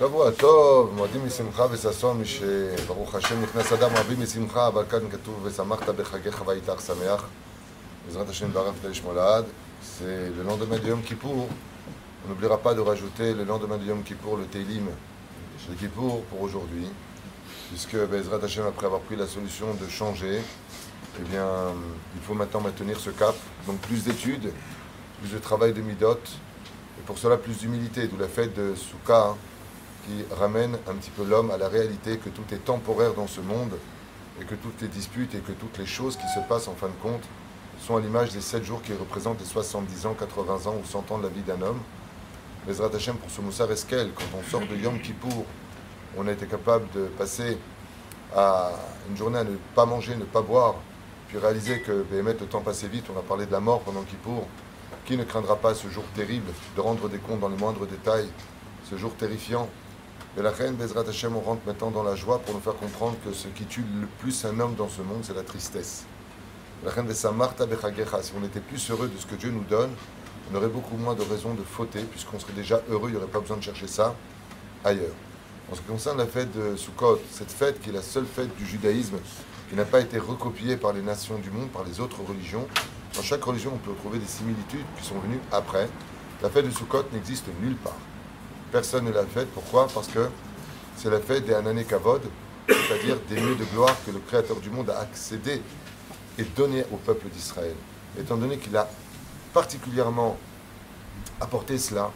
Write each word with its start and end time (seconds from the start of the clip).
שבוע 0.00 0.31
טוב, 0.31 0.93
מועדים 0.95 1.25
משמחה 1.25 1.65
וששון, 1.71 2.21
משברוך 2.21 3.15
השם 3.15 3.41
נכנס 3.43 3.71
אדם 3.71 3.89
רבים 3.95 4.21
משמחה, 4.21 4.67
אבל 4.67 4.85
כאן 4.89 5.09
כתוב 5.11 5.39
ושמחת 5.43 5.89
בחגיך 5.89 6.43
ואיתך 6.45 6.81
שמח. 6.87 7.25
בעזרת 8.05 8.29
השם 8.29 8.53
בערב 8.53 8.75
תל 8.81 8.91
מולד, 9.03 9.45
c'est 9.81 10.29
le 10.37 10.43
lendemain 10.43 10.79
de 10.79 10.87
Yom 10.87 11.01
Kippour. 11.03 11.47
On 12.23 12.29
n'oubliera 12.29 12.57
pas 12.57 12.73
de 12.73 12.79
rajouter 12.79 13.33
le 13.33 13.43
lendemain 13.43 13.77
de 13.77 13.83
Yom 13.83 14.01
Kippour 14.03 14.37
le 14.37 14.45
Teilim 14.45 14.87
de 15.69 15.75
Kippour 15.75 16.23
pour 16.29 16.41
aujourd'hui, 16.41 16.87
puisque 17.69 17.95
Bezrat 17.95 18.43
Hashem, 18.43 18.65
après 18.65 18.85
avoir 18.87 19.01
pris 19.01 19.17
la 19.17 19.27
solution 19.27 19.67
de 19.73 19.87
changer, 19.87 20.41
eh 21.19 21.23
bien, 21.31 21.47
il 22.15 22.21
faut 22.21 22.33
maintenant 22.33 22.61
maintenir 22.61 22.99
ce 22.99 23.11
cap. 23.11 23.35
Donc 23.67 23.77
plus 23.81 24.03
d'études, 24.03 24.51
plus 25.19 25.31
de 25.31 25.37
travail 25.37 25.73
de 25.73 25.81
midot, 25.81 26.23
et 26.97 27.03
pour 27.05 27.17
cela 27.19 27.37
plus 27.37 27.55
d'humilité, 27.59 28.07
d'où 28.07 28.17
la 28.17 28.27
fête 28.27 28.55
de 28.55 28.73
Souka, 28.75 29.35
qui 30.05 30.23
ramène 30.35 30.77
un 30.87 30.93
petit 30.93 31.11
peu 31.11 31.23
l'homme 31.23 31.51
à 31.51 31.57
la 31.57 31.67
réalité 31.67 32.17
que 32.17 32.29
tout 32.29 32.43
est 32.51 32.65
temporaire 32.65 33.13
dans 33.13 33.27
ce 33.27 33.41
monde, 33.41 33.77
et 34.39 34.45
que 34.45 34.55
toutes 34.55 34.81
les 34.81 34.87
disputes 34.87 35.35
et 35.35 35.39
que 35.39 35.51
toutes 35.51 35.77
les 35.77 35.85
choses 35.85 36.17
qui 36.17 36.27
se 36.27 36.39
passent 36.47 36.67
en 36.67 36.73
fin 36.73 36.87
de 36.87 37.01
compte 37.01 37.23
sont 37.79 37.97
à 37.97 37.99
l'image 37.99 38.31
des 38.31 38.41
7 38.41 38.63
jours 38.63 38.81
qui 38.81 38.93
représentent 38.93 39.39
les 39.39 39.45
70 39.45 40.05
ans, 40.05 40.15
80 40.17 40.69
ans 40.69 40.75
ou 40.81 40.85
100 40.85 41.11
ans 41.11 41.17
de 41.17 41.23
la 41.23 41.29
vie 41.29 41.41
d'un 41.41 41.61
homme. 41.61 41.79
Bezrat 42.67 42.95
Hashem, 42.95 43.15
pour 43.17 43.29
ce 43.29 43.41
Moussa 43.41 43.65
Eskel, 43.65 44.11
quand 44.15 44.37
on 44.37 44.49
sort 44.49 44.61
de 44.61 44.75
Yom 44.75 44.99
Kippour, 44.99 45.45
on 46.17 46.27
a 46.27 46.31
été 46.31 46.45
capable 46.45 46.87
de 46.93 47.05
passer 47.05 47.57
à 48.35 48.71
une 49.09 49.17
journée 49.17 49.39
à 49.39 49.43
ne 49.43 49.55
pas 49.75 49.85
manger, 49.85 50.15
ne 50.15 50.25
pas 50.25 50.41
boire, 50.41 50.75
puis 51.27 51.37
réaliser 51.37 51.81
que 51.81 52.03
Béhémet, 52.03 52.33
le 52.39 52.45
temps 52.45 52.61
passait 52.61 52.87
vite, 52.87 53.05
on 53.13 53.17
a 53.17 53.23
parlé 53.23 53.45
de 53.45 53.51
la 53.51 53.59
mort 53.59 53.81
pendant 53.81 54.03
Kippour. 54.03 54.47
Qui 55.05 55.17
ne 55.17 55.23
craindra 55.23 55.55
pas 55.55 55.73
ce 55.73 55.87
jour 55.89 56.03
terrible 56.15 56.51
de 56.75 56.81
rendre 56.81 57.09
des 57.09 57.17
comptes 57.17 57.39
dans 57.39 57.49
les 57.49 57.57
moindres 57.57 57.87
détails, 57.87 58.29
ce 58.89 58.97
jour 58.97 59.13
terrifiant 59.15 59.67
Mais 60.35 60.43
la 60.43 60.51
reine 60.51 60.75
Bezrat 60.75 61.03
Hashem, 61.09 61.35
on 61.35 61.41
rentre 61.41 61.61
maintenant 61.67 61.91
dans 61.91 62.03
la 62.03 62.15
joie 62.15 62.39
pour 62.39 62.53
nous 62.53 62.61
faire 62.61 62.75
comprendre 62.75 63.17
que 63.25 63.33
ce 63.33 63.49
qui 63.49 63.65
tue 63.65 63.83
le 63.99 64.07
plus 64.19 64.45
un 64.45 64.57
homme 64.61 64.75
dans 64.75 64.87
ce 64.87 65.01
monde, 65.01 65.23
c'est 65.23 65.35
la 65.35 65.43
tristesse. 65.43 66.05
La 66.85 66.91
reine 66.91 67.11
Marta 67.35 67.65
Bechagecha, 67.65 68.23
si 68.23 68.31
on 68.39 68.45
était 68.45 68.61
plus 68.61 68.89
heureux 68.89 69.09
de 69.09 69.17
ce 69.19 69.25
que 69.25 69.35
Dieu 69.35 69.51
nous 69.51 69.65
donne, 69.65 69.91
on 70.49 70.55
aurait 70.55 70.69
beaucoup 70.69 70.95
moins 70.95 71.15
de 71.15 71.21
raisons 71.21 71.53
de 71.53 71.63
fauter, 71.63 72.03
puisqu'on 72.03 72.39
serait 72.39 72.53
déjà 72.53 72.81
heureux, 72.89 73.09
il 73.09 73.11
n'y 73.11 73.17
aurait 73.17 73.27
pas 73.27 73.41
besoin 73.41 73.57
de 73.57 73.61
chercher 73.61 73.87
ça 73.87 74.15
ailleurs. 74.85 75.13
En 75.69 75.75
ce 75.75 75.81
qui 75.81 75.87
concerne 75.87 76.17
la 76.17 76.25
fête 76.25 76.51
de 76.57 76.77
Sukkot, 76.77 77.19
cette 77.29 77.51
fête 77.51 77.81
qui 77.81 77.89
est 77.89 77.93
la 77.93 78.01
seule 78.01 78.25
fête 78.25 78.55
du 78.55 78.65
judaïsme 78.65 79.17
qui 79.69 79.75
n'a 79.75 79.85
pas 79.85 79.99
été 79.99 80.17
recopiée 80.17 80.77
par 80.77 80.93
les 80.93 81.01
nations 81.01 81.39
du 81.39 81.51
monde, 81.51 81.69
par 81.71 81.83
les 81.83 81.99
autres 81.99 82.21
religions, 82.27 82.67
dans 83.15 83.21
chaque 83.21 83.43
religion, 83.43 83.73
on 83.75 83.77
peut 83.77 83.93
trouver 83.99 84.19
des 84.19 84.25
similitudes 84.25 84.85
qui 84.97 85.05
sont 85.05 85.19
venues 85.19 85.41
après. 85.51 85.89
La 86.41 86.49
fête 86.49 86.65
de 86.65 86.71
Sukkot 86.71 87.03
n'existe 87.11 87.47
nulle 87.61 87.75
part. 87.75 87.97
Personne 88.71 89.05
ne 89.05 89.11
l'a 89.11 89.25
faite. 89.25 89.49
Pourquoi? 89.53 89.87
Parce 89.93 90.07
que 90.07 90.29
c'est 90.95 91.09
la 91.09 91.19
fête 91.19 91.45
des 91.45 91.53
Anané 91.53 91.83
Kavod, 91.83 92.21
c'est-à-dire 92.67 93.17
des 93.27 93.35
lieux 93.35 93.55
de 93.55 93.65
gloire 93.65 93.95
que 94.05 94.11
le 94.11 94.19
Créateur 94.19 94.57
du 94.57 94.69
monde 94.69 94.89
a 94.89 94.99
accédé 94.99 95.61
et 96.37 96.43
donné 96.43 96.85
au 96.91 96.97
peuple 96.97 97.27
d'Israël. 97.27 97.75
Étant 98.17 98.37
donné 98.37 98.57
qu'il 98.57 98.75
a 98.77 98.89
particulièrement 99.53 100.37
apporté 101.41 101.77
cela, 101.77 102.11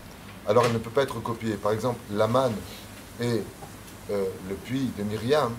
alors 0.47 0.66
elle 0.66 0.73
ne 0.73 0.78
peut 0.78 0.89
pas 0.89 1.03
être 1.03 1.20
copiée. 1.20 1.56
Par 1.56 1.73
exemple, 1.73 2.00
la 2.12 2.28
manne 2.28 2.56
et 3.19 3.42
euh, 4.12 4.25
le 4.47 4.56
puits 4.56 4.92
de 4.97 5.03
Myriam, 5.03 5.53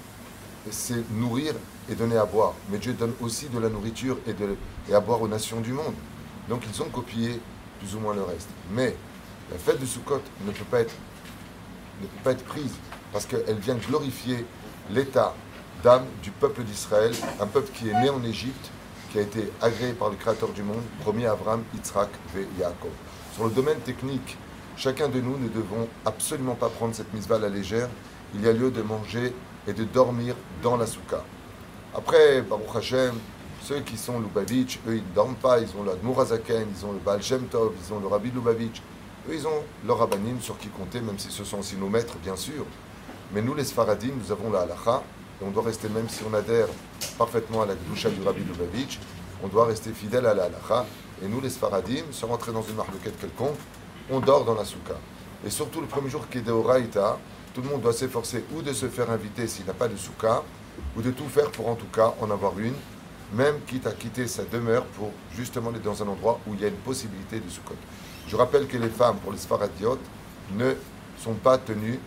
c'est 0.70 1.08
nourrir 1.10 1.54
et 1.90 1.94
donner 1.94 2.16
à 2.16 2.24
boire. 2.24 2.54
Mais 2.70 2.78
Dieu 2.78 2.94
donne 2.94 3.12
aussi 3.20 3.48
de 3.48 3.58
la 3.58 3.68
nourriture 3.68 4.18
et, 4.26 4.32
de, 4.32 4.56
et 4.88 4.94
à 4.94 5.00
boire 5.00 5.20
aux 5.20 5.28
nations 5.28 5.60
du 5.60 5.72
monde. 5.72 5.94
Donc 6.48 6.62
ils 6.72 6.82
ont 6.82 6.88
copié 6.88 7.40
plus 7.80 7.94
ou 7.94 8.00
moins 8.00 8.14
le 8.14 8.22
reste. 8.22 8.48
Mais 8.70 8.96
la 9.50 9.58
fête 9.58 9.80
de 9.80 9.86
Sukkot 9.86 10.22
ne 10.44 10.50
peut 10.52 10.64
pas 10.64 10.80
être, 10.80 12.44
prise 12.44 12.74
parce 13.12 13.26
qu'elle 13.26 13.58
vient 13.58 13.76
glorifier 13.76 14.44
l'état 14.90 15.34
d'âme 15.82 16.04
du 16.22 16.30
peuple 16.30 16.64
d'Israël, 16.64 17.12
un 17.40 17.46
peuple 17.46 17.70
qui 17.72 17.88
est 17.88 18.00
né 18.00 18.10
en 18.10 18.22
Égypte, 18.24 18.70
qui 19.10 19.18
a 19.18 19.22
été 19.22 19.50
agréé 19.62 19.92
par 19.92 20.10
le 20.10 20.16
Créateur 20.16 20.50
du 20.50 20.62
monde, 20.62 20.82
premier 21.00 21.26
Abraham, 21.26 21.62
Yitzhak 21.74 22.08
et 22.36 22.60
Yaakov. 22.60 22.90
Sur 23.34 23.44
le 23.44 23.50
domaine 23.50 23.78
technique, 23.78 24.36
chacun 24.76 25.08
de 25.08 25.20
nous 25.20 25.38
ne 25.38 25.48
devons 25.48 25.88
absolument 26.04 26.54
pas 26.54 26.68
prendre 26.68 26.94
cette 26.94 27.12
mise 27.14 27.30
à 27.30 27.48
légère. 27.48 27.88
Il 28.34 28.42
y 28.42 28.48
a 28.48 28.52
lieu 28.52 28.70
de 28.70 28.82
manger 28.82 29.32
et 29.66 29.72
de 29.72 29.84
dormir 29.84 30.34
dans 30.62 30.76
la 30.76 30.86
soukha. 30.86 31.24
Après, 31.94 32.42
Baruch 32.42 32.76
Hashem, 32.76 33.14
ceux 33.62 33.80
qui 33.80 33.96
sont 33.96 34.20
Lubavitch, 34.20 34.78
eux, 34.86 34.96
ils 34.96 35.08
ne 35.08 35.14
dorment 35.14 35.36
pas, 35.36 35.60
ils 35.60 35.68
ont 35.78 35.82
le 35.82 35.92
Mourazaken, 36.02 36.66
ils 36.76 36.86
ont 36.86 36.92
le 36.92 36.98
Baal 36.98 37.22
Shem 37.22 37.46
Tov, 37.46 37.72
ils 37.82 37.92
ont 37.92 38.00
le 38.00 38.06
Rabbi 38.06 38.30
Lubavitch, 38.30 38.82
ils 39.34 39.46
ont 39.46 39.62
leur 39.86 39.98
Rabbanim 39.98 40.40
sur 40.40 40.58
qui 40.58 40.68
compter, 40.68 41.00
même 41.00 41.18
si 41.18 41.30
ce 41.30 41.44
sont 41.44 41.58
aussi 41.58 41.76
nos 41.76 41.88
maîtres, 41.88 42.16
bien 42.22 42.36
sûr. 42.36 42.64
Mais 43.32 43.42
nous, 43.42 43.54
les 43.54 43.64
Sfaradim, 43.64 44.12
nous 44.22 44.30
avons 44.30 44.50
la 44.50 44.60
halacha, 44.60 45.02
et 45.40 45.44
on 45.44 45.50
doit 45.50 45.64
rester, 45.64 45.88
même 45.88 46.08
si 46.08 46.22
on 46.30 46.32
adhère 46.34 46.68
parfaitement 47.18 47.62
à 47.62 47.66
la 47.66 47.74
Gdusha 47.74 48.10
du 48.10 48.22
Rabbi 48.22 48.44
Lubavitch, 48.44 48.98
on 49.42 49.48
doit 49.48 49.66
rester 49.66 49.90
fidèle 49.92 50.26
à 50.26 50.34
la 50.34 50.44
halacha. 50.44 50.86
Et 51.22 51.28
nous, 51.28 51.40
les 51.40 51.50
Sfaradim, 51.50 52.04
sans 52.12 52.28
rentrer 52.28 52.52
dans 52.52 52.62
une 52.62 52.76
marloquette 52.76 53.18
quelconque, 53.18 53.58
on 54.10 54.20
dort 54.20 54.44
dans 54.44 54.54
la 54.54 54.64
soukha. 54.64 54.94
Et 55.44 55.50
surtout 55.50 55.80
le 55.80 55.86
premier 55.86 56.10
jour 56.10 56.28
qui 56.28 56.38
est 56.38 56.42
de 56.42 56.52
Horaïta, 56.52 57.18
tout 57.54 57.62
le 57.62 57.68
monde 57.68 57.80
doit 57.80 57.92
s'efforcer 57.92 58.44
ou 58.54 58.62
de 58.62 58.72
se 58.72 58.86
faire 58.86 59.10
inviter 59.10 59.46
s'il 59.46 59.66
n'a 59.66 59.72
pas 59.72 59.88
de 59.88 59.96
soukha, 59.96 60.42
ou 60.96 61.02
de 61.02 61.10
tout 61.10 61.28
faire 61.28 61.50
pour 61.50 61.68
en 61.68 61.74
tout 61.74 61.86
cas 61.86 62.14
en 62.20 62.30
avoir 62.30 62.58
une, 62.58 62.74
même 63.32 63.56
quitte 63.66 63.86
à 63.86 63.92
quitter 63.92 64.26
sa 64.26 64.44
demeure 64.44 64.84
pour 64.84 65.10
justement 65.34 65.70
aller 65.70 65.80
dans 65.80 66.02
un 66.02 66.08
endroit 66.08 66.38
où 66.46 66.54
il 66.54 66.60
y 66.60 66.64
a 66.64 66.68
une 66.68 66.74
possibilité 66.74 67.40
de 67.40 67.48
soukha. 67.48 67.74
Je 68.28 68.34
rappelle 68.36 68.66
que 68.66 68.76
les 68.76 68.88
femmes, 68.88 69.16
pour 69.18 69.32
les 69.32 69.38
Sfaradiotes, 69.38 70.00
ne 70.52 70.74
sont 71.22 71.34
pas 71.34 71.58
tenues 71.58 72.00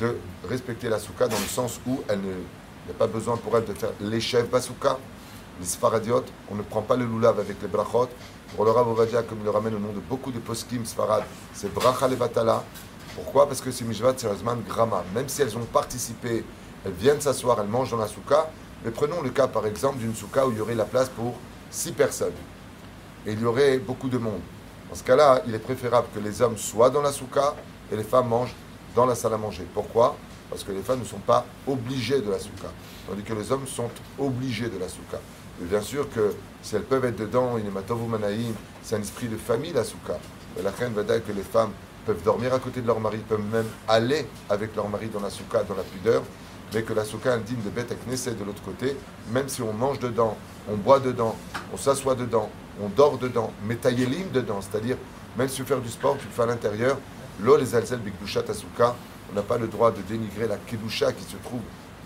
de 0.00 0.16
respecter 0.48 0.88
la 0.88 0.98
soukha 0.98 1.26
dans 1.28 1.38
le 1.38 1.46
sens 1.46 1.80
où 1.86 2.00
il 2.10 2.18
n'y 2.18 2.90
a 2.90 2.94
pas 2.98 3.06
besoin 3.06 3.36
pour 3.36 3.56
elles 3.56 3.64
de 3.64 3.74
faire 3.74 3.90
l'échef 4.00 4.48
basouka. 4.48 4.98
Les 5.60 5.66
Sfaradiotes, 5.66 6.30
on 6.50 6.54
ne 6.54 6.62
prend 6.62 6.82
pas 6.82 6.96
le 6.96 7.04
loulav 7.04 7.38
avec 7.40 7.60
les 7.60 7.68
brachot. 7.68 8.08
Pour 8.54 8.64
le 8.64 8.70
Rav 8.70 8.86
comme 9.28 9.38
il 9.40 9.44
le 9.44 9.50
ramène 9.50 9.74
au 9.74 9.78
nom 9.80 9.92
de 9.92 10.00
beaucoup 10.00 10.30
de 10.30 10.38
poskim 10.38 10.84
Sfarad, 10.84 11.24
c'est 11.52 11.72
bracha 11.72 12.06
levatala. 12.06 12.62
Pourquoi? 13.16 13.48
Parce 13.48 13.60
que 13.60 13.70
c'est 13.72 13.84
mishvat 13.84 14.16
sérieusement 14.16 14.56
grama. 14.68 15.02
Même 15.14 15.28
si 15.28 15.42
elles 15.42 15.56
ont 15.56 15.64
participé, 15.64 16.44
elles 16.84 16.92
viennent 16.92 17.20
s'asseoir, 17.20 17.60
elles 17.60 17.68
mangent 17.68 17.90
dans 17.90 17.96
la 17.96 18.06
souka. 18.06 18.50
Mais 18.84 18.90
prenons 18.90 19.22
le 19.22 19.30
cas 19.30 19.48
par 19.48 19.66
exemple 19.66 19.98
d'une 19.98 20.14
souka 20.14 20.46
où 20.46 20.52
il 20.52 20.58
y 20.58 20.60
aurait 20.60 20.74
la 20.74 20.84
place 20.84 21.08
pour 21.08 21.34
six 21.70 21.92
personnes. 21.92 22.34
Et 23.26 23.32
il 23.32 23.40
y 23.40 23.44
aurait 23.44 23.78
beaucoup 23.78 24.08
de 24.08 24.18
monde. 24.18 24.40
Dans 24.88 24.94
ce 24.94 25.02
cas-là, 25.02 25.42
il 25.46 25.54
est 25.54 25.58
préférable 25.58 26.08
que 26.14 26.20
les 26.20 26.42
hommes 26.42 26.56
soient 26.56 26.90
dans 26.90 27.02
la 27.02 27.12
souka 27.12 27.54
et 27.90 27.96
les 27.96 28.04
femmes 28.04 28.28
mangent 28.28 28.54
dans 28.94 29.06
la 29.06 29.14
salle 29.14 29.34
à 29.34 29.38
manger. 29.38 29.66
Pourquoi? 29.74 30.16
Parce 30.50 30.62
que 30.62 30.72
les 30.72 30.82
femmes 30.82 31.00
ne 31.00 31.04
sont 31.04 31.18
pas 31.18 31.44
obligées 31.66 32.20
de 32.20 32.30
la 32.30 32.38
souka, 32.38 32.68
tandis 33.08 33.22
que 33.22 33.32
les 33.32 33.50
hommes 33.50 33.66
sont 33.66 33.90
obligés 34.18 34.68
de 34.68 34.78
la 34.78 34.88
souka. 34.88 35.18
Bien 35.60 35.80
sûr 35.80 36.08
que 36.10 36.34
si 36.62 36.76
elles 36.76 36.84
peuvent 36.84 37.04
être 37.04 37.16
dedans, 37.16 37.56
c'est 38.82 38.96
un 38.96 39.00
esprit 39.00 39.28
de 39.28 39.36
famille 39.36 39.72
la 39.72 39.84
souka. 39.84 40.18
La 40.62 40.70
reine 40.70 40.92
va 40.92 41.02
dire 41.02 41.24
que 41.24 41.32
les 41.32 41.42
femmes 41.42 41.70
peuvent 42.06 42.22
dormir 42.22 42.52
à 42.52 42.58
côté 42.58 42.80
de 42.80 42.86
leur 42.86 43.00
mari, 43.00 43.18
peuvent 43.18 43.40
même 43.52 43.66
aller 43.88 44.26
avec 44.50 44.76
leur 44.76 44.88
mari 44.88 45.08
dans 45.08 45.20
la 45.20 45.30
souka, 45.30 45.62
dans 45.64 45.74
la 45.74 45.82
pudeur, 45.82 46.22
mais 46.72 46.82
que 46.82 46.92
la 46.92 47.04
souka 47.04 47.32
indigne 47.32 47.62
de 47.64 47.70
bête 47.70 47.94
Knesset 48.06 48.32
de 48.32 48.44
l'autre 48.44 48.62
côté, 48.62 48.96
même 49.30 49.48
si 49.48 49.62
on 49.62 49.72
mange 49.72 49.98
dedans, 49.98 50.36
on 50.68 50.76
boit 50.76 51.00
dedans, 51.00 51.34
on 51.72 51.76
s'assoit 51.76 52.14
dedans, 52.14 52.50
on 52.82 52.88
dort 52.88 53.18
dedans, 53.18 53.52
mais 53.66 53.76
taïelim 53.76 54.30
dedans, 54.32 54.60
c'est-à-dire 54.60 54.96
même 55.36 55.48
si 55.48 55.56
tu 55.56 55.62
veux 55.62 55.68
faire 55.68 55.80
du 55.80 55.90
sport, 55.90 56.16
tu 56.18 56.26
le 56.26 56.32
fais 56.32 56.42
à 56.42 56.46
l'intérieur, 56.46 56.98
l'eau 57.40 57.56
les 57.56 57.74
alzel 57.74 57.98
bikdushat 57.98 58.52
souka, 58.54 58.94
on 59.30 59.34
n'a 59.34 59.42
pas 59.42 59.58
le 59.58 59.66
droit 59.66 59.90
de 59.90 60.00
dénigrer 60.02 60.46
la 60.46 60.56
Kedusha 60.56 61.12
qui 61.12 61.24
se 61.24 61.36
trouve 61.38 61.60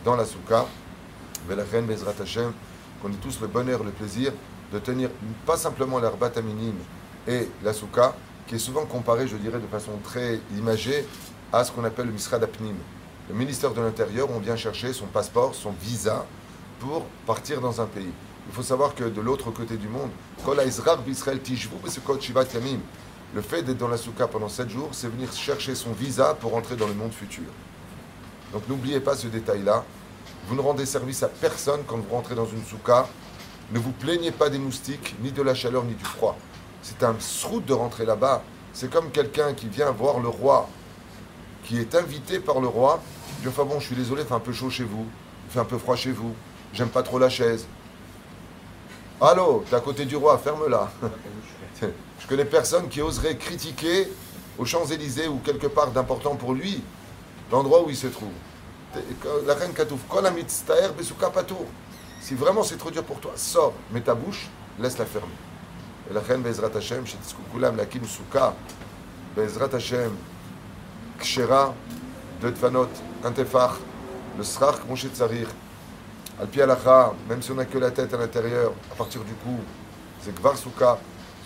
dans 0.04 0.16
la 0.16 0.24
Souka. 0.24 0.66
Mais 1.48 1.54
la 1.54 1.64
reine 1.64 1.86
qu'on 3.02 3.08
ait 3.10 3.16
tous 3.20 3.40
le 3.40 3.46
bonheur, 3.46 3.84
le 3.84 3.90
plaisir 3.90 4.32
de 4.72 4.78
tenir 4.78 5.10
pas 5.46 5.56
simplement 5.56 5.98
l'herbat 5.98 6.32
minime 6.42 6.78
et 7.26 7.48
la 7.62 7.72
Souka, 7.72 8.14
qui 8.46 8.54
est 8.54 8.58
souvent 8.58 8.86
comparée, 8.86 9.28
je 9.28 9.36
dirais, 9.36 9.58
de 9.58 9.66
façon 9.66 9.92
très 10.02 10.40
imagée 10.56 11.06
à 11.52 11.64
ce 11.64 11.72
qu'on 11.72 11.84
appelle 11.84 12.06
le 12.06 12.12
Misrad 12.12 12.42
Apnim. 12.42 12.74
Le 13.28 13.34
ministère 13.34 13.72
de 13.72 13.80
l'Intérieur, 13.80 14.28
on 14.34 14.38
vient 14.38 14.56
chercher 14.56 14.92
son 14.92 15.06
passeport, 15.06 15.54
son 15.54 15.72
visa 15.72 16.24
pour 16.80 17.04
partir 17.26 17.60
dans 17.60 17.80
un 17.80 17.86
pays. 17.86 18.12
Il 18.48 18.54
faut 18.54 18.62
savoir 18.62 18.94
que 18.94 19.04
de 19.04 19.20
l'autre 19.20 19.50
côté 19.50 19.76
du 19.76 19.88
monde, 19.88 20.10
le 23.34 23.42
fait 23.42 23.62
d'être 23.62 23.76
dans 23.76 23.88
la 23.88 23.96
soukha 23.98 24.26
pendant 24.26 24.48
7 24.48 24.70
jours, 24.70 24.88
c'est 24.92 25.08
venir 25.08 25.30
chercher 25.32 25.74
son 25.74 25.92
visa 25.92 26.34
pour 26.34 26.56
entrer 26.56 26.76
dans 26.76 26.86
le 26.86 26.94
monde 26.94 27.12
futur. 27.12 27.44
Donc 28.52 28.66
n'oubliez 28.68 29.00
pas 29.00 29.14
ce 29.14 29.26
détail-là. 29.26 29.84
Vous 30.46 30.54
ne 30.54 30.62
rendez 30.62 30.86
service 30.86 31.22
à 31.22 31.28
personne 31.28 31.80
quand 31.86 31.98
vous 31.98 32.08
rentrez 32.10 32.34
dans 32.34 32.46
une 32.46 32.64
soukha. 32.64 33.06
Ne 33.72 33.78
vous 33.78 33.92
plaignez 33.92 34.30
pas 34.30 34.48
des 34.48 34.58
moustiques, 34.58 35.14
ni 35.22 35.30
de 35.30 35.42
la 35.42 35.54
chaleur, 35.54 35.84
ni 35.84 35.94
du 35.94 36.04
froid. 36.04 36.38
C'est 36.80 37.02
un 37.02 37.14
sroute 37.18 37.66
de 37.66 37.74
rentrer 37.74 38.06
là-bas. 38.06 38.42
C'est 38.72 38.90
comme 38.90 39.10
quelqu'un 39.10 39.52
qui 39.52 39.68
vient 39.68 39.90
voir 39.90 40.20
le 40.20 40.28
roi, 40.28 40.68
qui 41.64 41.78
est 41.78 41.94
invité 41.94 42.40
par 42.40 42.60
le 42.60 42.68
roi. 42.68 43.02
Il 43.38 43.42
dit 43.42 43.48
Enfin 43.48 43.64
bon, 43.64 43.78
je 43.78 43.86
suis 43.86 43.96
désolé, 43.96 44.22
il 44.22 44.26
fait 44.26 44.34
un 44.34 44.40
peu 44.40 44.54
chaud 44.54 44.70
chez 44.70 44.84
vous, 44.84 45.06
il 45.48 45.52
fait 45.52 45.60
un 45.60 45.66
peu 45.66 45.76
froid 45.76 45.96
chez 45.96 46.12
vous, 46.12 46.34
j'aime 46.72 46.88
pas 46.88 47.02
trop 47.02 47.18
la 47.18 47.28
chaise. 47.28 47.66
Allô, 49.20 49.64
t'es 49.68 49.74
à 49.74 49.80
côté 49.80 50.04
du 50.04 50.14
roi, 50.14 50.38
ferme-la. 50.38 50.88
Je 51.82 52.26
connais 52.28 52.44
personne 52.44 52.88
qui 52.88 53.02
oserait 53.02 53.36
critiquer 53.36 54.08
aux 54.56 54.64
Champs-Élysées 54.64 55.26
ou 55.26 55.38
quelque 55.38 55.66
part 55.66 55.90
d'important 55.90 56.36
pour 56.36 56.54
lui 56.54 56.80
l'endroit 57.50 57.82
où 57.84 57.90
il 57.90 57.96
se 57.96 58.06
trouve. 58.06 58.30
La 59.44 59.54
reine 59.54 59.72
Katouf, 59.72 60.00
si 62.20 62.34
vraiment 62.34 62.62
c'est 62.62 62.76
trop 62.76 62.92
dur 62.92 63.02
pour 63.02 63.18
toi, 63.18 63.32
sors, 63.34 63.72
mets 63.90 64.02
ta 64.02 64.14
bouche, 64.14 64.48
laisse-la 64.78 65.04
fermer. 65.04 65.28
Et 66.08 66.14
la 66.14 66.20
reine 66.20 66.42
Bezrat 66.42 66.70
Hashem, 66.76 67.02
Kulam, 67.52 67.76
Lakim 67.76 68.04
Souka, 68.04 68.54
Bezrat 69.36 69.74
Hashem, 69.74 70.12
Kshera, 71.18 71.74
de 72.40 72.50
Tfanot, 72.50 72.88
le 73.24 74.44
srach, 74.44 74.84
Moshe 74.88 75.06
Tzarir, 75.12 75.48
Alpi 76.40 76.62
Alacha, 76.62 77.14
même 77.28 77.42
si 77.42 77.50
on 77.50 77.56
n'a 77.56 77.64
que 77.64 77.78
la 77.78 77.90
tête 77.90 78.14
à 78.14 78.16
l'intérieur, 78.16 78.72
à 78.92 78.94
partir 78.94 79.22
du 79.24 79.32
cou, 79.34 79.58
c'est 80.22 80.32
Kvar 80.34 80.56
Souka. 80.56 80.98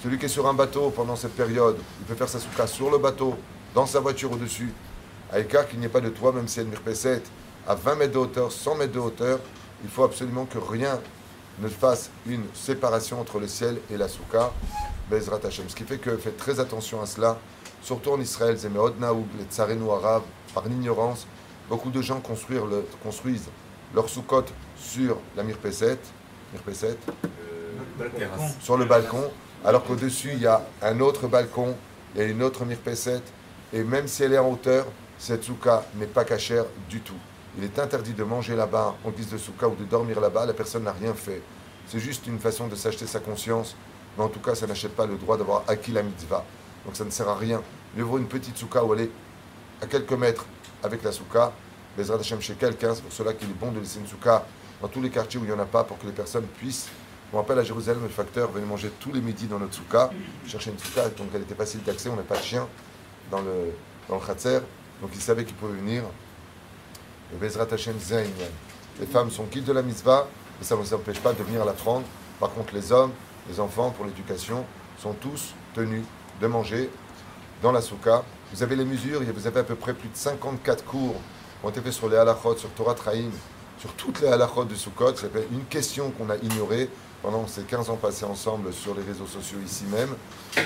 Celui 0.02 0.18
qui 0.18 0.26
est 0.26 0.28
sur 0.28 0.46
un 0.46 0.52
bateau 0.52 0.90
pendant 0.90 1.16
cette 1.16 1.34
période, 1.34 1.78
il 2.00 2.06
peut 2.06 2.14
faire 2.14 2.28
sa 2.28 2.40
souka 2.40 2.66
sur 2.66 2.90
le 2.90 2.98
bateau, 2.98 3.36
dans 3.74 3.86
sa 3.86 4.00
voiture 4.00 4.32
au-dessus, 4.32 4.72
à 5.32 5.38
écart 5.38 5.66
qu'il 5.68 5.78
n'y 5.78 5.86
ait 5.86 5.88
pas 5.88 6.00
de 6.00 6.08
toit, 6.08 6.32
même 6.32 6.48
si 6.48 6.60
elle 6.60 6.66
mirpeset, 6.66 7.22
à 7.66 7.74
20 7.74 7.94
mètres 7.94 8.12
de 8.12 8.18
hauteur, 8.18 8.50
100 8.50 8.74
mètres 8.74 8.92
de 8.92 8.98
hauteur, 8.98 9.38
il 9.84 9.88
faut 9.88 10.02
absolument 10.02 10.44
que 10.44 10.58
rien 10.58 10.98
ne 11.60 11.68
fasse 11.68 12.10
une 12.26 12.44
séparation 12.52 13.20
entre 13.20 13.38
le 13.38 13.46
ciel 13.46 13.78
et 13.90 13.96
la 13.96 14.08
souka, 14.08 14.52
Bezrat 15.08 15.40
Hashem. 15.46 15.66
Ce 15.68 15.76
qui 15.76 15.84
fait 15.84 15.98
que 15.98 16.16
faites 16.16 16.36
très 16.36 16.58
attention 16.60 17.00
à 17.00 17.06
cela, 17.06 17.38
surtout 17.80 18.10
en 18.10 18.20
Israël, 18.20 18.56
Zemeod 18.56 18.98
Naoug, 18.98 19.26
les 19.38 19.44
tsarenu 19.44 19.88
arabes, 19.90 20.24
par 20.52 20.66
l'ignorance, 20.66 21.26
beaucoup 21.68 21.90
de 21.90 22.02
gens 22.02 22.20
construisent 22.20 23.48
leur 23.94 24.08
soukot 24.08 24.44
sur 24.76 25.18
la 25.36 25.42
mirpeset, 25.42 25.98
mirpeset 26.52 26.96
sur 28.60 28.76
le 28.76 28.84
balcon, 28.84 29.30
alors 29.64 29.84
qu'au-dessus, 29.84 30.30
il 30.32 30.40
y 30.40 30.46
a 30.46 30.62
un 30.82 31.00
autre 31.00 31.28
balcon, 31.28 31.76
il 32.14 32.20
y 32.20 32.24
a 32.24 32.26
une 32.26 32.42
autre 32.42 32.64
mirpeset, 32.64 33.22
et 33.72 33.84
même 33.84 34.08
si 34.08 34.24
elle 34.24 34.32
est 34.32 34.38
en 34.38 34.50
hauteur, 34.50 34.86
cette 35.18 35.44
souka 35.44 35.84
n'est 35.94 36.06
pas 36.06 36.24
cachère 36.24 36.64
du 36.88 37.00
tout. 37.00 37.18
Il 37.56 37.64
est 37.64 37.78
interdit 37.78 38.12
de 38.12 38.24
manger 38.24 38.56
là-bas 38.56 38.96
en 39.04 39.10
guise 39.10 39.30
de 39.30 39.38
souka 39.38 39.68
ou 39.68 39.74
de 39.74 39.84
dormir 39.84 40.20
là-bas, 40.20 40.46
la 40.46 40.54
personne 40.54 40.84
n'a 40.84 40.92
rien 40.92 41.14
fait. 41.14 41.42
C'est 41.86 42.00
juste 42.00 42.26
une 42.26 42.38
façon 42.38 42.66
de 42.66 42.74
s'acheter 42.74 43.06
sa 43.06 43.20
conscience, 43.20 43.76
mais 44.16 44.24
en 44.24 44.28
tout 44.28 44.40
cas, 44.40 44.54
ça 44.54 44.66
n'achète 44.66 44.96
pas 44.96 45.06
le 45.06 45.16
droit 45.16 45.36
d'avoir 45.36 45.64
acquis 45.68 45.92
la 45.92 46.02
mitzvah. 46.02 46.44
Donc 46.84 46.96
ça 46.96 47.04
ne 47.04 47.10
sert 47.10 47.28
à 47.28 47.36
rien. 47.36 47.62
Mieux 47.94 48.04
vaut 48.04 48.18
une 48.18 48.26
petite 48.26 48.56
souka 48.56 48.82
où 48.82 48.94
elle 48.94 49.02
est 49.02 49.10
à 49.80 49.86
quelques 49.86 50.12
mètres 50.12 50.46
avec 50.82 51.02
la 51.02 51.12
souka, 51.12 51.52
Bezrat 51.96 52.18
Hashem 52.18 52.40
chez 52.40 52.54
quelqu'un, 52.54 52.94
c'est 52.94 53.02
pour 53.02 53.12
cela 53.12 53.32
qu'il 53.34 53.50
est 53.50 53.58
bon 53.58 53.70
de 53.72 53.80
laisser 53.80 53.98
une 53.98 54.06
souka 54.06 54.44
dans 54.80 54.88
tous 54.88 55.02
les 55.02 55.10
quartiers 55.10 55.38
où 55.38 55.44
il 55.44 55.48
n'y 55.48 55.52
en 55.52 55.58
a 55.58 55.66
pas 55.66 55.84
pour 55.84 55.98
que 55.98 56.06
les 56.06 56.12
personnes 56.12 56.46
puissent 56.58 56.88
me 57.32 57.38
rappelle 57.38 57.58
à 57.58 57.64
Jérusalem, 57.64 58.02
le 58.02 58.08
facteur 58.08 58.50
venait 58.50 58.66
manger 58.66 58.90
tous 59.00 59.12
les 59.12 59.20
midis 59.20 59.46
dans 59.46 59.58
notre 59.58 59.74
souka, 59.74 60.10
chercher 60.46 60.70
une 60.70 60.78
souka, 60.78 61.08
donc 61.08 61.28
elle 61.34 61.42
était 61.42 61.54
facile 61.54 61.82
d'accès, 61.82 62.10
on 62.10 62.16
n'a 62.16 62.22
pas 62.22 62.36
de 62.36 62.42
chien 62.42 62.68
dans 63.30 63.40
le, 63.40 63.72
dans 64.08 64.16
le 64.16 64.20
khatser, 64.20 64.60
donc 65.00 65.10
il 65.14 65.20
savait 65.20 65.44
qu'il 65.44 65.54
pouvait 65.54 65.78
venir. 65.78 66.02
Bezrat 67.40 67.66
Hashem 67.72 67.96
Les 69.00 69.06
femmes 69.06 69.30
sont 69.30 69.44
quittes 69.44 69.64
de 69.64 69.72
la 69.72 69.80
mitzvah, 69.80 70.28
mais 70.58 70.66
ça 70.66 70.76
ne 70.76 70.80
nous 70.80 70.92
empêche 70.92 71.20
pas 71.20 71.32
de 71.32 71.42
venir 71.42 71.64
la 71.64 71.72
prendre. 71.72 72.04
Par 72.38 72.52
contre, 72.52 72.74
les 72.74 72.92
hommes, 72.92 73.12
les 73.48 73.58
enfants, 73.58 73.90
pour 73.90 74.04
l'éducation, 74.04 74.66
sont 74.98 75.14
tous 75.14 75.54
tenus 75.74 76.04
de 76.40 76.46
manger 76.46 76.90
dans 77.62 77.72
la 77.72 77.80
souka. 77.80 78.22
Vous 78.52 78.62
avez 78.62 78.76
les 78.76 78.84
mesures, 78.84 79.22
vous 79.22 79.46
avez 79.46 79.60
à 79.60 79.64
peu 79.64 79.74
près 79.74 79.94
plus 79.94 80.10
de 80.10 80.16
54 80.16 80.84
cours 80.84 81.16
ont 81.62 81.70
été 81.70 81.80
faits 81.80 81.92
sur 81.92 82.08
les 82.08 82.16
halachot, 82.16 82.56
sur 82.56 82.70
Torah 82.70 82.94
Traim, 82.94 83.30
sur 83.78 83.92
toutes 83.94 84.20
les 84.20 84.28
halachot 84.28 84.64
de 84.64 84.74
Sukkot. 84.74 85.16
C'est 85.16 85.30
une 85.52 85.64
question 85.64 86.10
qu'on 86.10 86.30
a 86.30 86.36
ignorée 86.36 86.88
pendant 87.22 87.46
ces 87.46 87.62
15 87.62 87.90
ans 87.90 87.96
passés 87.96 88.24
ensemble 88.24 88.72
sur 88.72 88.94
les 88.94 89.02
réseaux 89.02 89.26
sociaux 89.26 89.58
ici 89.64 89.84
même. 89.84 90.10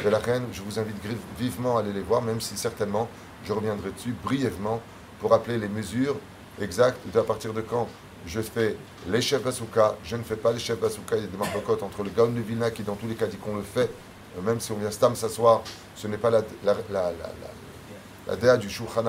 Et 0.05 0.11
la 0.11 0.19
reine, 0.19 0.45
je 0.53 0.63
vous 0.63 0.79
invite 0.79 0.97
vivement 1.39 1.77
à 1.77 1.81
aller 1.81 1.93
les 1.93 2.01
voir, 2.01 2.23
même 2.23 2.41
si 2.41 2.57
certainement 2.57 3.09
je 3.45 3.53
reviendrai 3.53 3.91
dessus 3.91 4.15
brièvement 4.25 4.81
pour 5.21 5.31
rappeler 5.31 5.59
les 5.59 5.69
mesures 5.69 6.17
exactes 6.61 6.99
de 7.13 7.19
à 7.19 7.23
partir 7.23 7.53
de 7.53 7.61
quand 7.61 7.89
je 8.27 8.41
fais 8.41 8.77
les 9.09 9.21
chefs 9.21 9.43
Basuka, 9.43 9.97
je 10.03 10.17
ne 10.17 10.23
fais 10.23 10.37
pas 10.37 10.53
les 10.53 10.59
chefs 10.59 10.81
Basuka, 10.81 11.17
il 11.17 11.23
y 11.23 11.25
a 11.25 11.29
des 11.29 11.37
marcocotes 11.37 11.83
entre 11.83 12.03
le 12.03 12.11
Gaon 12.11 12.31
de 12.31 12.41
Vilna 12.41 12.71
qui 12.71 12.83
dans 12.83 12.97
tous 12.97 13.07
les 13.07 13.15
cas 13.15 13.27
dit 13.27 13.37
qu'on 13.37 13.57
le 13.57 13.63
fait, 13.63 13.91
euh, 14.37 14.43
même 14.43 14.61
si 14.61 14.73
on 14.73 14.77
vient 14.77 14.91
stam 14.91 15.15
s'asseoir, 15.15 15.63
ce 15.95 16.09
n'est 16.09 16.19
pas 16.19 16.31
la, 16.31 16.43
déa 18.37 18.57
du 18.57 18.69
Shulchan 18.69 19.05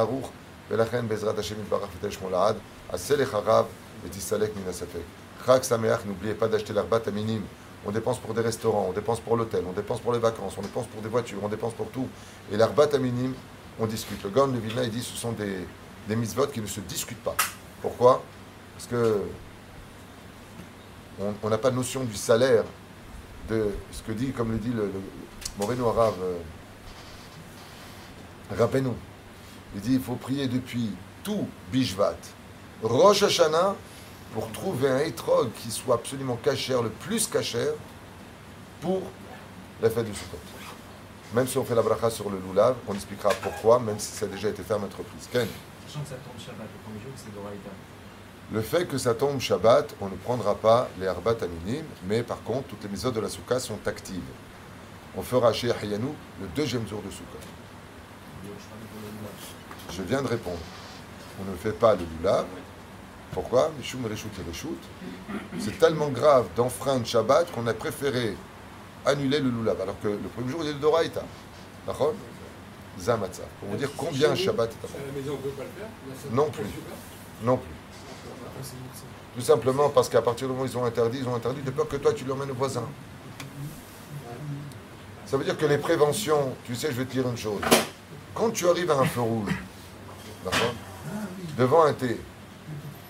Aruch, 0.69 0.89
reine 0.89 1.07
Bezrat 1.07 1.37
Hashem 1.37 1.57
Barach 1.69 1.89
Fetesh 1.89 2.19
Molad, 2.21 2.57
Aselech 2.91 3.33
Harav, 3.33 3.67
et 4.05 4.09
Tisalek 4.09 4.55
Minasafek. 4.55 5.03
Chag 5.45 5.63
Sameach, 5.63 6.05
n'oubliez 6.05 6.33
pas 6.33 6.47
d'acheter 6.47 6.73
l'herbat 6.73 7.01
à. 7.11 7.43
On 7.85 7.91
dépense 7.91 8.17
pour 8.19 8.33
des 8.33 8.41
restaurants, 8.41 8.87
on 8.89 8.93
dépense 8.93 9.19
pour 9.19 9.37
l'hôtel, 9.37 9.63
on 9.67 9.71
dépense 9.71 10.01
pour 10.01 10.11
les 10.11 10.19
vacances, 10.19 10.55
on 10.57 10.61
dépense 10.61 10.87
pour 10.87 11.01
des 11.01 11.09
voitures, 11.09 11.39
on 11.41 11.47
dépense 11.47 11.73
pour 11.73 11.89
tout. 11.89 12.07
Et 12.51 12.57
l'herbat 12.57 12.89
à 12.93 12.97
minime, 12.97 13.33
on 13.79 13.85
discute. 13.85 14.21
Le 14.23 14.29
Gaon 14.29 14.47
de 14.47 14.57
Vilna, 14.57 14.83
il 14.83 14.89
dit 14.89 15.01
ce 15.01 15.15
sont 15.15 15.31
des, 15.31 15.65
des 16.07 16.15
mitzvot 16.15 16.47
qui 16.47 16.59
ne 16.59 16.67
se 16.67 16.81
discutent 16.81 17.23
pas. 17.23 17.35
Pourquoi? 17.81 18.21
Parce 18.75 18.87
que 18.87 19.21
on 21.41 21.49
n'a 21.49 21.57
pas 21.57 21.71
de 21.71 21.75
notion 21.75 22.03
du 22.03 22.15
salaire 22.15 22.63
de 23.49 23.69
ce 23.91 24.03
que 24.03 24.11
dit, 24.11 24.31
comme 24.31 24.51
le 24.51 24.57
dit 24.57 24.73
le, 24.73 24.83
le 24.85 25.01
Moreno 25.57 25.89
Arabe, 25.89 26.15
euh. 26.21 26.37
Il 29.75 29.81
dit 29.81 29.93
il 29.93 30.01
faut 30.01 30.15
prier 30.15 30.47
depuis 30.47 30.91
tout 31.23 31.47
Bishvat, 31.71 32.15
Rosh 32.83 33.23
Hashanah, 33.23 33.75
pour 34.33 34.51
trouver 34.51 34.89
un 34.89 34.99
étrog 34.99 35.49
qui 35.53 35.71
soit 35.71 35.95
absolument 35.95 36.37
cachère, 36.37 36.81
le 36.81 36.89
plus 36.89 37.27
cachère, 37.27 37.73
pour 38.81 39.01
la 39.81 39.89
fête 39.89 40.05
du 40.05 40.13
Sukkot. 40.13 40.37
Même 41.33 41.47
si 41.47 41.57
on 41.57 41.65
fait 41.65 41.75
la 41.75 41.81
bracha 41.81 42.09
sur 42.09 42.29
le 42.29 42.39
loulav, 42.39 42.75
on 42.87 42.93
expliquera 42.93 43.29
pourquoi, 43.41 43.79
même 43.79 43.99
si 43.99 44.11
ça 44.11 44.25
a 44.25 44.29
déjà 44.29 44.49
été 44.49 44.63
fait 44.63 44.73
à 44.73 44.77
maintes 44.77 44.93
reprises. 44.93 45.27
Ken 45.31 45.47
Sachant 45.87 46.01
que 46.01 46.09
ça 46.09 46.15
tombe 46.15 46.39
Shabbat, 46.39 46.67
le 46.73 46.83
premier 46.83 47.03
jour, 47.03 47.11
c'est 47.15 47.33
Doraïta. 47.33 47.69
Le 48.51 48.61
fait 48.61 48.85
que 48.87 48.97
ça 48.97 49.13
tombe 49.13 49.39
Shabbat, 49.39 49.95
on 49.99 50.07
ne 50.07 50.15
prendra 50.15 50.55
pas 50.55 50.89
les 50.99 51.07
Arbat 51.07 51.35
à 51.41 51.47
minime, 51.47 51.85
mais 52.07 52.23
par 52.23 52.41
contre, 52.43 52.69
toutes 52.69 52.83
les 52.83 52.89
maisons 52.89 53.11
de 53.11 53.19
la 53.19 53.27
Soukha 53.27 53.59
sont 53.59 53.79
actives. 53.85 54.21
On 55.17 55.21
fera 55.21 55.51
chez 55.51 55.71
Hayanou 55.71 56.15
le 56.41 56.47
deuxième 56.55 56.87
jour 56.87 57.01
de 57.01 57.11
Soukha. 57.11 57.39
Je 59.91 60.01
viens 60.03 60.21
de 60.21 60.27
répondre. 60.27 60.57
On 61.39 61.51
ne 61.51 61.55
fait 61.57 61.71
pas 61.71 61.95
le 61.95 62.01
loulav, 62.17 62.45
pourquoi 63.31 63.71
C'est 65.59 65.77
tellement 65.77 66.09
grave 66.09 66.47
d'enfreindre 66.55 67.05
Shabbat 67.05 67.51
qu'on 67.51 67.67
a 67.67 67.73
préféré 67.73 68.35
annuler 69.05 69.39
le 69.39 69.49
Lulav. 69.49 69.79
Alors 69.81 69.99
que 70.01 70.07
le 70.07 70.29
premier 70.35 70.51
jour, 70.51 70.61
il 70.63 70.67
y 70.67 70.69
a 70.69 70.73
le 70.73 70.79
Doraïta. 70.79 71.23
D'accord 71.85 72.13
Zamatza. 72.99 73.43
Pour 73.59 73.69
vous 73.69 73.77
dire 73.77 73.89
combien 73.95 74.33
Shabbat 74.33 74.71
est 74.71 74.85
à 74.85 75.05
la 75.05 75.19
maison, 75.19 75.33
on 75.33 75.35
ne 75.35 75.41
peut 75.41 75.49
pas 75.49 75.63
le 75.63 75.69
faire 76.15 76.31
Non 76.31 76.49
plus. 76.49 76.65
Non 77.43 77.57
plus. 77.57 77.69
Tout 79.35 79.41
simplement 79.41 79.89
parce 79.89 80.09
qu'à 80.09 80.21
partir 80.21 80.47
du 80.47 80.53
moment 80.53 80.65
où 80.65 80.67
ils 80.67 80.77
ont 80.77 80.85
interdit, 80.85 81.19
ils 81.19 81.27
ont 81.27 81.35
interdit 81.35 81.61
de 81.61 81.69
peur 81.69 81.87
que 81.87 81.97
toi 81.97 82.13
tu 82.13 82.25
l'emmènes 82.25 82.51
au 82.51 82.55
voisin. 82.55 82.83
Ça 85.27 85.37
veut 85.37 85.43
dire 85.43 85.57
que 85.57 85.65
les 85.65 85.77
préventions, 85.77 86.55
tu 86.65 86.73
sais, 86.73 86.87
je 86.87 86.93
vais 86.93 87.05
te 87.05 87.11
dire 87.11 87.27
une 87.27 87.37
chose. 87.37 87.61
Quand 88.37 88.51
tu 88.51 88.69
arrives 88.69 88.91
à 88.91 88.95
un 88.99 89.05
feu 89.05 89.21
rouge, 89.21 89.49
d'accord 90.45 90.73
Devant 91.57 91.85
un 91.85 91.93
thé, 91.93 92.21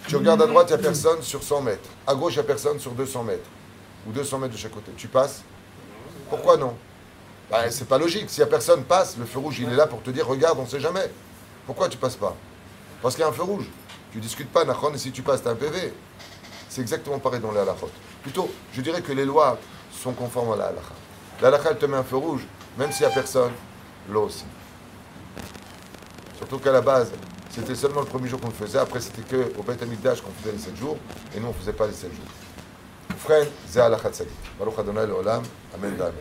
tu 0.07 0.15
regardes 0.15 0.41
à 0.41 0.47
droite, 0.47 0.67
il 0.69 0.77
n'y 0.77 0.79
a 0.79 0.83
personne 0.83 1.21
sur 1.21 1.43
100 1.43 1.61
mètres. 1.63 1.89
À 2.07 2.15
gauche, 2.15 2.33
il 2.33 2.37
n'y 2.37 2.41
a 2.41 2.43
personne 2.45 2.79
sur 2.79 2.91
200 2.91 3.23
mètres. 3.23 3.49
Ou 4.07 4.13
200 4.13 4.39
mètres 4.39 4.53
de 4.53 4.57
chaque 4.57 4.71
côté. 4.71 4.93
Tu 4.95 5.09
passes 5.09 5.41
Pourquoi 6.29 6.55
non? 6.55 6.77
Bah, 7.51 7.69
C'est 7.69 7.89
pas 7.89 7.97
logique. 7.97 8.29
N'y 8.37 8.43
a 8.43 8.47
personne, 8.47 8.85
passe. 8.85 9.17
Le 9.17 9.25
feu 9.25 9.39
rouge, 9.39 9.59
il 9.59 9.67
est 9.67 9.75
là 9.75 9.85
pour 9.85 10.01
te 10.01 10.11
dire 10.11 10.25
regarde, 10.25 10.57
on 10.59 10.63
ne 10.63 10.67
sait 10.67 10.79
jamais. 10.79 11.11
Pourquoi 11.65 11.89
tu 11.89 11.97
passes 11.97 12.15
pas? 12.15 12.33
Parce 13.01 13.15
qu'il 13.15 13.23
y 13.23 13.25
a 13.25 13.29
un 13.29 13.33
feu 13.33 13.43
rouge. 13.43 13.65
Tu 14.13 14.19
discutes 14.19 14.49
pas, 14.49 14.63
Nachon, 14.63 14.93
et 14.93 14.97
si 14.97 15.11
tu 15.11 15.23
passes, 15.23 15.41
tu 15.41 15.49
as 15.49 15.51
un 15.51 15.55
PV. 15.55 15.93
C'est 16.69 16.79
exactement 16.79 17.19
pareil 17.19 17.41
dans 17.41 17.51
la 17.51 17.63
halachot. 17.63 17.89
Plutôt, 18.23 18.49
je 18.71 18.79
dirais 18.79 19.01
que 19.01 19.11
les 19.11 19.25
lois 19.25 19.59
sont 19.91 20.13
conformes 20.13 20.53
à 20.53 20.55
la 20.55 20.65
halakha. 20.67 20.93
La 21.41 21.49
halakha, 21.49 21.71
elle 21.71 21.77
te 21.79 21.85
met 21.85 21.97
un 21.97 22.03
feu 22.03 22.15
rouge, 22.15 22.43
même 22.77 22.93
s'il 22.93 23.05
n'y 23.05 23.11
a 23.11 23.13
personne, 23.15 23.51
l'eau 24.09 24.23
aussi. 24.23 24.45
Surtout 26.47 26.63
qu'à 26.63 26.71
la 26.71 26.79
base, 26.79 27.11
c'était 27.49 27.75
seulement 27.75 27.99
le 27.99 28.05
premier 28.05 28.29
jour 28.29 28.39
qu'on 28.39 28.47
le 28.47 28.53
faisait. 28.53 28.79
Après, 28.79 29.01
c'était 29.01 29.21
que 29.21 29.51
au 29.59 29.63
Beth 29.63 29.83
Amikdash 29.83 30.21
qu'on 30.21 30.31
faisait 30.31 30.53
les 30.53 30.59
7 30.59 30.77
jours. 30.77 30.97
Et 31.35 31.41
nous, 31.41 31.47
on 31.47 31.49
ne 31.49 31.53
faisait 31.55 31.73
pas 31.73 31.87
les 31.87 31.93
7 31.93 32.09
jours. 32.09 32.25
Frère, 33.17 33.45
Zé 33.67 33.81
Alachat 33.81 34.13
Sadik. 34.13 34.31
Baruch 34.57 34.79
Adonai 34.79 35.11
Olam. 35.11 35.43
Amen. 35.75 35.93
Amen. 35.99 36.13